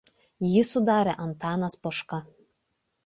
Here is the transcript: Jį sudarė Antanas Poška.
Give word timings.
Jį 0.51 0.63
sudarė 0.69 1.13
Antanas 1.27 1.77
Poška. 1.85 2.23